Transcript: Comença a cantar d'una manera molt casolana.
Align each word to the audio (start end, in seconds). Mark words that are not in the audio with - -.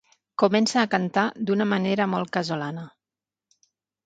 Comença 0.43 0.79
a 0.83 0.85
cantar 0.93 1.25
d'una 1.51 1.67
manera 1.75 2.09
molt 2.15 2.33
casolana. 2.39 2.89